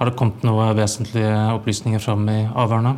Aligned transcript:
Har 0.00 0.08
det 0.08 0.16
kommet 0.16 0.44
noe 0.48 0.70
vesentlige 0.72 1.32
opplysninger 1.52 2.00
fram 2.00 2.22
i 2.32 2.38
avhørene? 2.48 2.94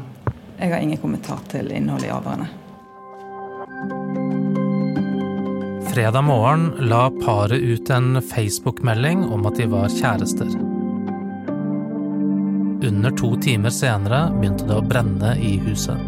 Jeg 0.61 0.71
har 0.71 0.85
ingen 0.85 1.01
kommentar 1.03 1.41
til 1.51 1.73
innholdet 1.75 2.07
i 2.07 2.13
avhørene. 2.15 2.47
Fredag 5.89 6.23
morgen 6.23 6.69
la 6.87 7.08
paret 7.25 7.58
ut 7.58 7.91
en 7.91 8.21
Facebook-melding 8.23 9.27
om 9.35 9.51
at 9.51 9.59
de 9.59 9.67
var 9.75 9.91
kjærester. 9.91 10.55
Under 12.87 13.19
to 13.19 13.32
timer 13.43 13.75
senere 13.75 14.23
begynte 14.39 14.71
det 14.71 14.79
å 14.79 14.87
brenne 14.87 15.34
i 15.43 15.57
huset. 15.66 15.98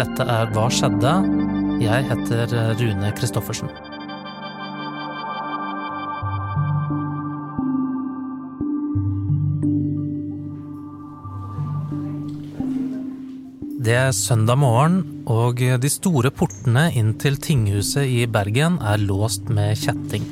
Dette 0.00 0.32
er 0.40 0.56
Hva 0.56 0.68
skjedde? 0.72 1.16
Jeg 1.84 2.08
heter 2.08 2.60
Rune 2.80 3.16
Christoffersen. 3.20 3.89
Det 13.90 13.96
er 13.98 14.12
søndag 14.14 14.54
morgen, 14.62 15.00
og 15.26 15.58
de 15.58 15.88
store 15.90 16.30
portene 16.30 16.84
inn 16.94 17.08
til 17.18 17.34
tinghuset 17.42 18.06
i 18.06 18.20
Bergen 18.30 18.76
er 18.86 19.02
låst 19.02 19.48
med 19.50 19.74
kjetting. 19.80 20.22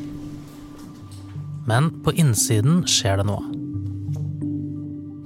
Men 1.67 1.89
på 2.05 2.15
innsiden 2.23 2.85
skjer 2.87 3.19
det 3.19 3.27
noe. 3.27 3.43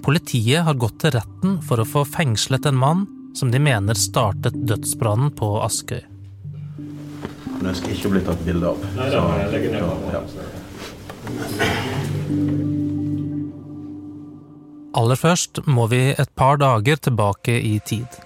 Politiet 0.09 0.65
har 0.65 0.81
gått 0.81 0.97
til 1.05 1.13
retten 1.19 1.61
for 1.61 1.85
å 1.85 1.89
få 1.91 2.07
fengslet 2.09 2.71
en 2.73 2.81
mann 2.81 3.05
som 3.37 3.53
de 3.53 3.61
mener 3.61 4.01
startet 4.01 4.57
dødsbrannen 4.65 5.37
på 5.37 5.53
Askøy. 5.69 6.01
Den 7.61 7.77
skal 7.77 7.99
ikke 7.99 8.17
bli 8.17 8.25
tatt 8.33 8.41
bilde 8.49 8.73
av. 8.73 8.81
Nei, 8.97 9.13
da 9.13 9.29
jeg 9.43 9.53
legger 9.59 9.77
ned 9.77 9.85
Så, 10.33 10.41
ja. 12.49 12.62
Aller 14.93 15.17
først 15.17 15.63
må 15.73 15.87
vi 15.89 16.11
et 16.13 16.31
par 16.37 16.59
dager 16.61 16.99
tilbake 17.01 17.55
i 17.65 17.79
tid. 17.89 18.19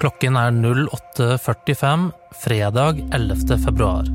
Klokken 0.00 0.38
er 0.40 0.54
08.45 0.56 2.06
fredag 2.40 3.02
11. 3.12 3.58
februar. 3.66 4.08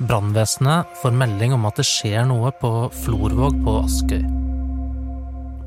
Brannvesenet 0.00 0.96
får 1.02 1.16
melding 1.20 1.52
om 1.58 1.68
at 1.68 1.76
det 1.76 1.86
skjer 1.90 2.24
noe 2.30 2.54
på 2.56 2.72
Florvåg 3.02 3.60
på 3.66 3.76
Askøy. 3.82 4.24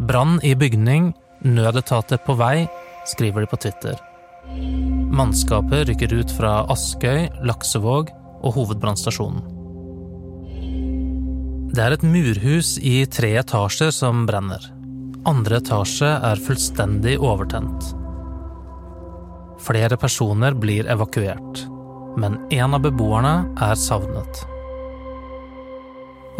Brann 0.09 0.39
i 0.41 0.55
bygning, 0.57 1.11
nødetater 1.45 2.17
på 2.25 2.39
vei, 2.41 2.65
skriver 3.05 3.45
de 3.45 3.51
på 3.51 3.61
Twitter. 3.61 3.97
Mannskapet 5.11 5.85
rykker 5.91 6.17
ut 6.17 6.33
fra 6.33 6.63
Askøy, 6.71 7.27
Laksevåg 7.45 8.09
og 8.41 8.55
hovedbrannstasjonen. 8.57 9.60
Det 11.71 11.79
er 11.79 11.93
et 11.95 12.03
murhus 12.03 12.73
i 12.83 13.05
tre 13.07 13.29
etasjer 13.39 13.93
som 13.95 14.25
brenner. 14.27 14.65
Andre 15.29 15.61
etasje 15.61 16.09
er 16.27 16.41
fullstendig 16.43 17.13
overtent. 17.23 17.93
Flere 19.61 19.95
personer 20.01 20.57
blir 20.57 20.89
evakuert, 20.91 21.61
men 22.19 22.35
en 22.51 22.75
av 22.75 22.83
beboerne 22.83 23.35
er 23.55 23.79
savnet. 23.79 24.41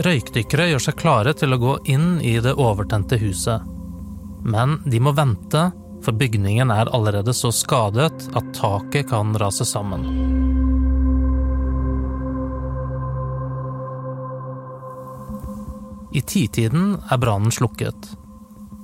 Røykdykkere 0.03 0.67
gjør 0.73 0.83
seg 0.89 0.99
klare 0.99 1.35
til 1.37 1.55
å 1.55 1.61
gå 1.61 1.77
inn 1.93 2.17
i 2.19 2.35
det 2.43 2.57
overtente 2.59 3.19
huset, 3.21 3.63
men 4.43 4.81
de 4.83 4.99
må 4.99 5.15
vente, 5.15 5.69
for 6.03 6.17
bygningen 6.17 6.73
er 6.75 6.91
allerede 6.91 7.31
så 7.37 7.53
skadet 7.55 8.27
at 8.35 8.53
taket 8.57 9.11
kan 9.13 9.31
rase 9.39 9.67
sammen. 9.69 10.30
I 16.11 16.21
titiden 16.21 16.97
er 17.11 17.17
brannen 17.17 17.51
slukket. 17.55 18.09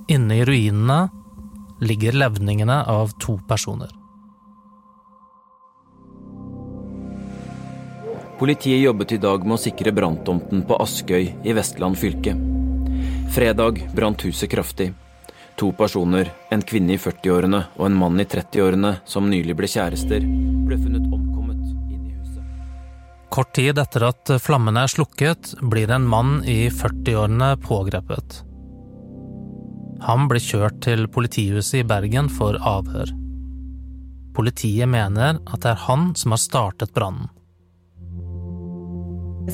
Inne 0.08 0.38
i 0.40 0.44
ruinene 0.48 1.08
ligger 1.84 2.16
levningene 2.16 2.80
av 2.88 3.12
to 3.20 3.36
personer. 3.48 3.92
Politiet 8.38 8.80
jobbet 8.80 9.12
i 9.12 9.20
dag 9.20 9.44
med 9.44 9.58
å 9.58 9.60
sikre 9.60 9.92
branntomten 9.92 10.62
på 10.64 10.78
Askøy 10.80 11.28
i 11.44 11.56
Vestland 11.58 11.98
fylke. 12.00 12.32
Fredag 13.34 13.82
brant 13.92 14.24
huset 14.24 14.48
kraftig. 14.50 14.92
To 15.58 15.72
personer, 15.76 16.30
en 16.54 16.62
kvinne 16.62 16.94
i 16.94 17.02
40-årene 17.02 17.64
og 17.76 17.88
en 17.90 17.98
mann 17.98 18.22
i 18.22 18.28
30-årene 18.30 19.00
som 19.04 19.28
nylig 19.28 19.58
ble 19.58 19.68
kjærester, 19.68 20.22
ble 20.22 20.78
funnet 20.78 21.02
omkommet. 21.02 21.37
Kort 23.38 23.54
tid 23.54 23.78
etter 23.78 24.02
at 24.02 24.30
flammene 24.42 24.82
er 24.82 24.90
slukket, 24.90 25.52
blir 25.70 25.92
en 25.94 26.08
mann 26.10 26.40
i 26.42 26.64
40-årene 26.74 27.52
pågrepet. 27.62 28.40
Han 30.08 30.26
blir 30.26 30.42
kjørt 30.42 30.80
til 30.82 31.04
politihuset 31.06 31.76
i 31.78 31.84
Bergen 31.86 32.26
for 32.34 32.58
avhør. 32.58 33.12
Politiet 34.34 34.90
mener 34.90 35.38
at 35.38 35.62
det 35.62 35.70
er 35.70 35.84
han 35.84 36.10
som 36.18 36.34
har 36.34 36.42
startet 36.42 36.96
brannen. 36.98 37.30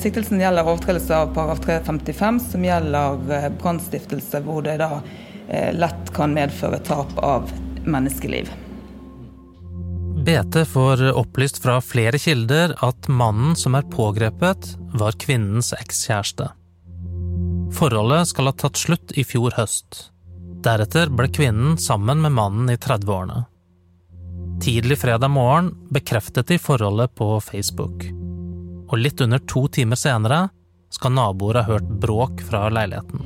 Siktelsen 0.00 0.40
gjelder 0.40 0.64
overtredelse 0.64 1.20
av 1.20 1.36
paragraf 1.36 1.60
355, 1.68 2.42
som 2.54 2.64
gjelder 2.64 3.36
eh, 3.36 3.50
brannstiftelse, 3.60 4.46
hvor 4.48 4.64
det 4.64 4.78
da 4.80 4.94
eh, 4.96 5.76
lett 5.76 6.08
kan 6.16 6.32
medføre 6.32 6.80
tap 6.88 7.12
av 7.20 7.52
menneskeliv. 7.84 8.48
BT 10.24 10.64
får 10.64 11.12
opplyst 11.12 11.58
fra 11.62 11.80
flere 11.84 12.18
kilder 12.18 12.72
at 12.80 13.08
mannen 13.12 13.52
som 13.56 13.74
er 13.76 13.84
pågrepet, 13.92 14.70
var 14.96 15.18
kvinnens 15.20 15.74
ekskjæreste. 15.76 16.46
Forholdet 17.76 18.30
skal 18.30 18.48
ha 18.48 18.54
tatt 18.56 18.80
slutt 18.80 19.12
i 19.20 19.24
fjor 19.28 19.52
høst. 19.58 20.06
Deretter 20.64 21.12
ble 21.12 21.28
kvinnen 21.28 21.76
sammen 21.76 22.22
med 22.24 22.32
mannen 22.38 22.72
i 22.72 22.78
30-årene. 22.80 23.42
Tidlig 24.64 25.02
fredag 25.02 25.28
morgen 25.34 25.74
bekreftet 25.92 26.48
de 26.48 26.56
forholdet 26.62 27.12
på 27.20 27.28
Facebook. 27.44 28.06
Og 28.88 28.96
litt 28.96 29.20
under 29.20 29.44
to 29.44 29.66
timer 29.68 30.00
senere 30.00 30.46
skal 30.94 31.12
naboer 31.18 31.60
ha 31.60 31.68
hørt 31.68 31.90
bråk 32.00 32.40
fra 32.48 32.70
leiligheten. 32.72 33.23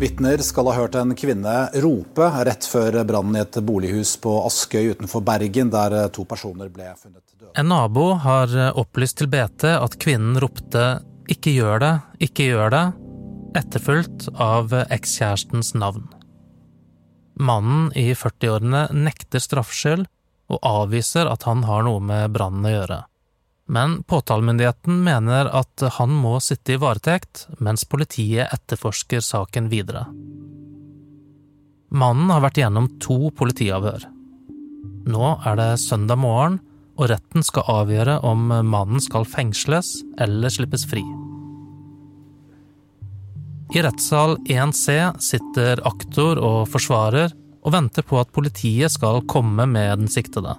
Vitner 0.00 0.40
skal 0.40 0.64
ha 0.70 0.78
hørt 0.78 0.94
en 0.96 1.10
kvinne 1.12 1.54
rope 1.84 2.24
rett 2.48 2.64
før 2.64 3.02
brannen 3.04 3.36
i 3.36 3.42
et 3.42 3.58
bolighus 3.60 4.14
på 4.24 4.32
Askøy 4.46 4.94
utenfor 4.94 5.20
Bergen, 5.20 5.68
der 5.68 6.08
to 6.14 6.24
personer 6.24 6.70
ble 6.72 6.86
funnet 6.96 7.20
døde. 7.34 7.50
En 7.60 7.68
nabo 7.68 8.14
har 8.22 8.54
opplyst 8.80 9.18
til 9.20 9.28
BT 9.28 9.66
at 9.74 9.98
kvinnen 10.00 10.40
ropte 10.40 11.02
'ikke 11.28 11.52
gjør 11.52 11.84
det, 11.84 11.92
ikke 12.30 12.48
gjør 12.48 12.72
det', 12.72 12.94
etterfulgt 13.60 14.30
av 14.40 14.72
ekskjærestens 14.88 15.74
navn. 15.76 16.08
Mannen 17.36 17.92
i 17.92 18.14
40-årene 18.14 18.86
nekter 18.96 19.44
straffskyld 19.44 20.08
og 20.48 20.58
avviser 20.64 21.28
at 21.28 21.44
han 21.44 21.62
har 21.68 21.84
noe 21.84 22.00
med 22.00 22.32
brannen 22.32 22.64
å 22.64 22.72
gjøre. 22.72 23.02
Men 23.70 24.00
påtalemyndigheten 24.02 25.04
mener 25.06 25.46
at 25.54 25.82
han 25.98 26.10
må 26.10 26.40
sitte 26.42 26.74
i 26.74 26.80
varetekt, 26.82 27.46
mens 27.62 27.84
politiet 27.86 28.50
etterforsker 28.50 29.22
saken 29.22 29.68
videre. 29.70 30.08
Mannen 31.90 32.32
har 32.34 32.42
vært 32.42 32.58
gjennom 32.58 32.88
to 33.02 33.30
politiavhør. 33.38 34.08
Nå 35.10 35.30
er 35.46 35.58
det 35.58 35.70
søndag 35.82 36.18
morgen, 36.22 36.58
og 36.98 37.08
retten 37.12 37.46
skal 37.46 37.70
avgjøre 37.72 38.18
om 38.26 38.50
mannen 38.50 39.00
skal 39.00 39.24
fengsles 39.24 40.00
eller 40.20 40.52
slippes 40.52 40.84
fri. 40.90 41.04
I 43.70 43.84
rettssal 43.86 44.34
1C 44.50 44.96
sitter 45.22 45.80
aktor 45.86 46.42
og 46.42 46.66
forsvarer 46.72 47.30
og 47.60 47.74
venter 47.76 48.02
på 48.02 48.18
at 48.18 48.32
politiet 48.34 48.90
skal 48.92 49.22
komme 49.30 49.68
med 49.70 50.02
den 50.02 50.10
siktede. 50.10 50.56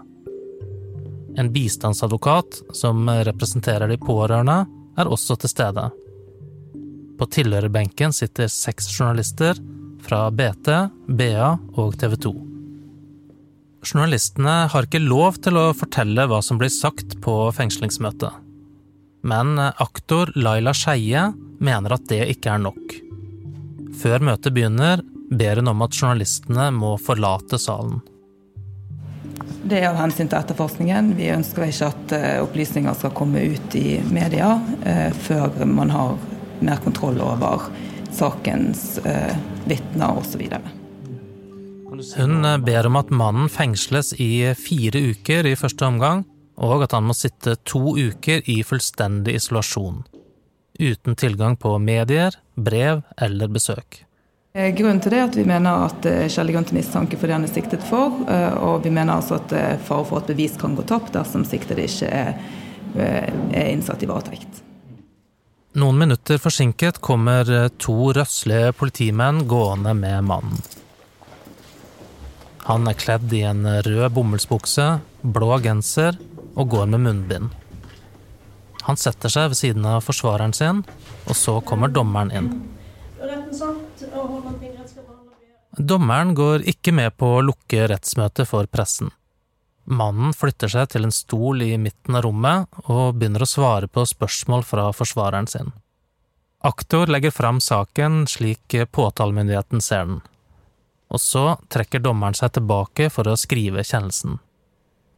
En 1.42 1.50
bistandsadvokat 1.54 2.62
som 2.78 3.10
representerer 3.10 3.90
de 3.90 3.98
pårørende, 3.98 4.60
er 5.00 5.10
også 5.10 5.40
til 5.42 5.50
stede. 5.50 5.88
På 7.18 7.26
tilhørerbenken 7.34 8.14
sitter 8.14 8.52
seks 8.52 8.92
journalister 8.94 9.58
fra 10.06 10.28
BT, 10.30 10.70
BA 11.18 11.48
og 11.82 11.98
TV 11.98 12.14
2. 12.28 12.34
Journalistene 13.82 14.56
har 14.70 14.86
ikke 14.86 15.02
lov 15.02 15.40
til 15.42 15.58
å 15.58 15.72
fortelle 15.74 16.28
hva 16.30 16.44
som 16.46 16.62
blir 16.62 16.70
sagt 16.74 17.18
på 17.26 17.36
fengslingsmøtet. 17.58 18.38
Men 19.26 19.58
aktor 19.58 20.30
Laila 20.38 20.76
Skeie 20.78 21.32
mener 21.62 21.98
at 21.98 22.06
det 22.10 22.22
ikke 22.36 22.54
er 22.54 22.62
nok. 22.68 23.00
Før 23.98 24.30
møtet 24.30 24.54
begynner, 24.54 25.02
ber 25.34 25.58
hun 25.58 25.74
om 25.74 25.86
at 25.88 25.98
journalistene 25.98 26.70
må 26.78 26.94
forlate 27.02 27.58
salen. 27.62 28.04
Det 29.62 29.78
er 29.78 29.92
av 29.92 30.00
hensyn 30.00 30.30
til 30.30 30.40
etterforskningen. 30.40 31.14
Vi 31.18 31.30
ønsker 31.34 31.68
ikke 31.68 31.90
at 31.92 32.14
eh, 32.18 32.38
opplysninger 32.42 32.96
skal 32.98 33.14
komme 33.18 33.44
ut 33.54 33.76
i 33.78 34.00
media 34.10 34.56
eh, 34.88 35.10
før 35.14 35.62
man 35.70 35.94
har 35.94 36.16
mer 36.66 36.82
kontroll 36.82 37.22
over 37.22 37.68
sakens 38.12 38.98
eh, 39.06 39.36
vitner 39.70 40.18
osv. 40.18 40.48
Hun 42.18 42.50
ber 42.66 42.90
om 42.90 42.98
at 42.98 43.14
mannen 43.14 43.52
fengsles 43.54 44.16
i 44.18 44.50
fire 44.58 45.04
uker 45.12 45.52
i 45.52 45.58
første 45.60 45.86
omgang, 45.86 46.26
og 46.62 46.88
at 46.88 46.96
han 46.98 47.06
må 47.06 47.16
sitte 47.18 47.58
to 47.68 47.96
uker 48.00 48.42
i 48.50 48.62
fullstendig 48.66 49.38
isolasjon. 49.38 50.02
Uten 50.82 51.18
tilgang 51.20 51.58
på 51.62 51.76
medier, 51.78 52.34
brev 52.56 53.04
eller 53.22 53.52
besøk. 53.52 54.02
Eh, 54.54 54.76
grunnen 54.76 55.00
til 55.00 55.14
det 55.14 55.20
er 55.20 55.30
at 55.30 55.36
vi 55.40 55.46
mener 55.48 55.86
at 55.86 56.02
det 56.04 56.12
er 56.26 56.32
skjellig 56.32 56.58
grunn 56.58 56.66
til 56.68 56.76
mistanke 56.76 57.16
for 57.20 57.30
det 57.30 57.38
han 57.38 57.46
er 57.48 57.54
siktet 57.54 57.84
for, 57.88 58.18
eh, 58.28 58.58
og 58.60 58.84
vi 58.84 58.92
mener 58.92 59.16
altså 59.16 59.38
at 59.40 59.54
fare 59.86 60.08
for 60.10 60.20
at 60.20 60.28
bevis 60.28 60.58
kan 60.60 60.76
gå 60.76 60.84
tapt 60.88 61.14
dersom 61.16 61.46
siktede 61.48 61.86
ikke 61.88 62.10
er, 62.12 62.36
eh, 62.98 63.32
er 63.56 63.70
innsatt 63.72 64.04
i 64.04 64.10
varetekt. 64.12 64.60
Noen 65.80 65.98
minutter 65.98 66.36
forsinket 66.36 67.00
kommer 67.00 67.48
to 67.80 68.12
røslige 68.12 68.74
politimenn 68.76 69.48
gående 69.48 69.96
med 69.96 70.28
mannen. 70.28 70.60
Han 72.68 72.88
er 72.88 73.00
kledd 73.00 73.32
i 73.32 73.46
en 73.48 73.64
rød 73.64 74.12
bomullsbukse, 74.12 75.00
blå 75.24 75.62
genser 75.64 76.20
og 76.58 76.68
går 76.70 76.92
med 76.92 77.00
munnbind. 77.00 77.50
Han 78.84 78.98
setter 78.98 79.30
seg 79.30 79.54
ved 79.54 79.58
siden 79.58 79.86
av 79.86 80.04
forsvareren 80.04 80.54
sin, 80.54 80.84
og 81.26 81.36
så 81.36 81.62
kommer 81.64 81.88
dommeren 81.88 82.36
inn. 82.36 82.52
Dommeren 85.78 86.34
går 86.36 86.66
ikke 86.68 86.92
med 86.92 87.16
på 87.16 87.30
å 87.38 87.44
lukke 87.46 87.86
rettsmøtet 87.88 88.50
for 88.50 88.68
pressen. 88.68 89.12
Mannen 89.88 90.34
flytter 90.36 90.70
seg 90.72 90.90
til 90.92 91.08
en 91.08 91.16
stol 91.16 91.64
i 91.64 91.78
midten 91.80 92.18
av 92.18 92.26
rommet 92.26 92.68
og 92.92 93.16
begynner 93.16 93.46
å 93.46 93.50
svare 93.50 93.88
på 93.88 94.04
spørsmål 94.08 94.66
fra 94.68 94.90
forsvareren 94.94 95.48
sin. 95.48 95.72
Aktor 96.62 97.08
legger 97.08 97.32
fram 97.32 97.62
saken 97.64 98.26
slik 98.30 98.76
påtalemyndigheten 98.92 99.82
ser 99.82 100.06
den. 100.06 100.20
Og 101.12 101.20
så 101.24 101.46
trekker 101.72 102.04
dommeren 102.04 102.38
seg 102.38 102.54
tilbake 102.56 103.10
for 103.10 103.28
å 103.32 103.40
skrive 103.40 103.84
kjennelsen. 103.84 104.38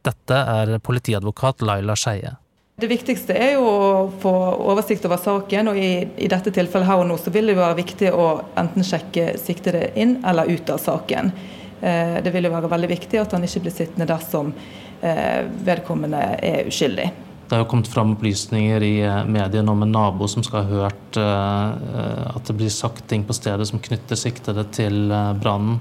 Dette 0.04 0.38
er 0.54 0.78
politiadvokat 0.78 1.62
Laila 1.66 1.96
Skeie. 1.98 2.36
Det 2.74 2.88
viktigste 2.90 3.36
er 3.38 3.52
jo 3.54 3.66
å 3.70 3.90
få 4.18 4.30
oversikt 4.66 5.04
over 5.06 5.20
saken, 5.22 5.68
og 5.70 5.76
i, 5.78 5.90
i, 6.18 6.26
dette 6.30 6.50
tilfellet 6.50 6.88
her 6.88 7.02
og 7.04 7.06
nå 7.06 7.18
så 7.22 7.30
vil 7.30 7.52
det 7.52 7.54
være 7.54 7.78
viktig 7.78 8.10
å 8.10 8.24
enten 8.58 8.82
sjekke 8.82 9.36
siktede 9.38 9.92
inn 9.94 10.16
eller 10.26 10.50
ut 10.50 10.72
av 10.74 10.80
saken. 10.82 11.30
Eh, 11.78 12.16
det 12.24 12.32
vil 12.34 12.48
jo 12.48 12.54
være 12.56 12.72
veldig 12.72 12.90
viktig 12.96 13.22
at 13.22 13.36
han 13.38 13.46
ikke 13.46 13.62
blir 13.68 13.76
sittende 13.76 14.10
dersom 14.10 14.50
eh, 14.50 15.46
vedkommende 15.70 16.26
er 16.42 16.66
uskyldig. 16.66 17.06
Det 17.46 17.54
har 17.54 17.62
jo 17.62 17.70
kommet 17.70 17.94
fram 17.94 18.16
opplysninger 18.16 18.82
i 18.82 18.92
eh, 19.06 19.22
mediene 19.30 19.70
om 19.70 19.86
en 19.86 19.94
nabo 19.94 20.26
som 20.34 20.42
skal 20.42 20.64
ha 20.66 20.82
hørt 20.82 21.22
eh, 21.22 22.28
at 22.34 22.50
det 22.50 22.58
blir 22.58 22.74
sagt 22.74 23.06
ting 23.06 23.22
på 23.22 23.38
stedet 23.38 23.70
som 23.70 23.78
knytter 23.86 24.18
siktede 24.18 24.66
til 24.74 25.14
brannen. 25.38 25.78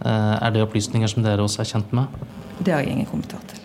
Er 0.00 0.48
det 0.54 0.64
opplysninger 0.64 1.12
som 1.12 1.20
dere 1.20 1.44
også 1.44 1.60
er 1.60 1.74
kjent 1.74 1.90
med? 1.92 2.22
Det 2.64 2.72
har 2.72 2.80
jeg 2.80 2.96
ingen 2.96 3.12
kommentar 3.12 3.44
til. 3.50 3.59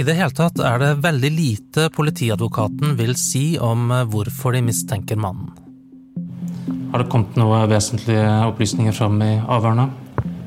I 0.00 0.02
det 0.02 0.14
hele 0.16 0.32
tatt 0.32 0.56
er 0.64 0.78
det 0.80 0.94
veldig 1.04 1.28
lite 1.34 1.82
politiadvokaten 1.92 2.94
vil 2.96 3.10
si 3.20 3.58
om 3.60 3.90
eh, 3.92 4.06
hvorfor 4.08 4.54
de 4.56 4.62
mistenker 4.64 5.18
mannen. 5.20 5.50
Har 6.94 7.02
det 7.02 7.10
kommet 7.12 7.34
noe 7.36 7.58
vesentlige 7.68 8.22
opplysninger 8.46 8.94
fram 8.96 9.18
i 9.20 9.34
avhørene? 9.44 9.84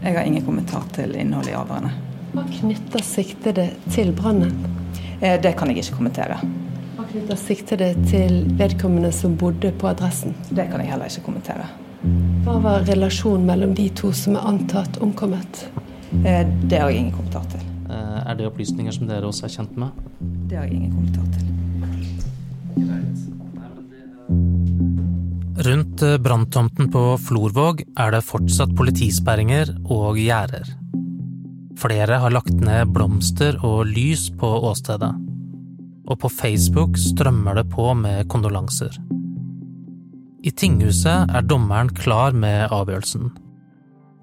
Jeg 0.01 0.15
har 0.15 0.25
ingen 0.25 0.45
kommentar 0.47 0.87
til 0.95 1.13
innholdet 1.13 1.51
i 1.51 1.57
avhørene. 1.59 1.91
Hva 2.33 2.47
knytter 2.49 3.05
siktede 3.05 3.67
til 3.93 4.09
brannen? 4.17 4.55
Eh, 5.19 5.37
det 5.43 5.51
kan 5.59 5.69
jeg 5.69 5.83
ikke 5.83 5.99
kommentere. 5.99 6.39
Hva 6.95 7.05
knytter 7.11 7.41
siktede 7.43 7.91
til 8.09 8.39
vedkommende 8.57 9.11
som 9.13 9.35
bodde 9.37 9.69
på 9.77 9.91
adressen? 9.91 10.33
Det 10.49 10.65
kan 10.71 10.81
jeg 10.81 10.95
heller 10.95 11.13
ikke 11.13 11.27
kommentere. 11.27 11.69
Hva 12.47 12.57
var 12.65 12.89
relasjonen 12.89 13.45
mellom 13.51 13.77
de 13.77 13.85
to 14.01 14.09
som 14.17 14.39
er 14.41 14.49
antatt 14.55 14.97
omkommet? 14.97 15.67
Eh, 16.23 16.41
det 16.41 16.81
har 16.81 16.89
jeg 16.89 17.03
ingen 17.03 17.13
kommentar 17.19 17.45
til. 17.53 17.69
Er 18.23 18.37
det 18.39 18.47
opplysninger 18.47 18.93
som 18.95 19.09
dere 19.09 19.27
også 19.27 19.47
er 19.47 19.53
kjent 19.57 19.75
med? 19.79 19.91
Det 20.47 20.57
har 20.57 20.69
jeg 20.69 20.77
ingen 20.77 20.93
kommentar 20.95 21.27
til. 21.35 21.53
Rundt 25.63 26.01
eh, 26.01 26.17
branntomten 26.19 26.89
på 26.91 27.01
Florvåg 27.23 27.83
er 27.99 28.15
det 28.15 28.23
fortsatt 28.25 28.73
politisperringer 28.75 29.69
og 29.91 30.17
gjerder. 30.19 30.71
Flere 31.79 32.17
har 32.23 32.33
lagt 32.33 32.55
ned 32.63 32.91
blomster 32.95 33.59
og 33.63 33.85
lys 33.91 34.29
på 34.39 34.49
åstedet. 34.69 35.13
Og 36.07 36.19
på 36.19 36.31
Facebook 36.31 36.97
strømmer 36.99 37.59
det 37.59 37.67
på 37.71 37.93
med 37.95 38.27
kondolanser. 38.31 38.97
I 40.43 40.51
tinghuset 40.51 41.31
er 41.31 41.47
dommeren 41.47 41.91
klar 41.95 42.35
med 42.35 42.67
avgjørelsen. 42.75 43.31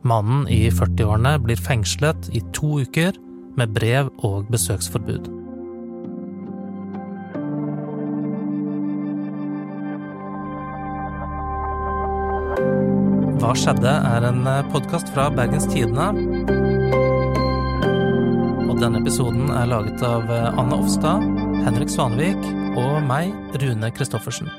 Mannen 0.05 0.47
i 0.49 0.67
40-årene 0.73 1.39
blir 1.45 1.61
fengslet 1.61 2.29
i 2.37 2.43
to 2.57 2.83
uker 2.85 3.17
med 3.59 3.75
brev 3.75 4.11
og 4.27 4.49
besøksforbud. 4.53 5.29
Hva 13.41 13.53
skjedde? 13.57 13.93
er 14.15 14.27
en 14.29 14.43
podkast 14.71 15.11
fra 15.15 15.29
Bergens 15.35 15.67
Tidende. 15.73 16.11
Og 18.69 18.77
denne 18.79 19.01
episoden 19.01 19.49
er 19.51 19.71
laget 19.73 20.03
av 20.07 20.29
Anne 20.31 20.79
Offstad, 20.79 21.25
Henrik 21.65 21.91
Svanevik 21.91 22.51
og 22.79 23.01
meg, 23.09 23.33
Rune 23.63 23.91
Christoffersen. 23.97 24.53